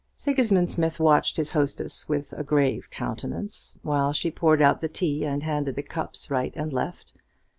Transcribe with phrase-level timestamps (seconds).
[0.15, 5.23] Sigismund Smith watched his hostess with a grave countenance, while she poured out the tea
[5.23, 7.13] and handed the cups right and left.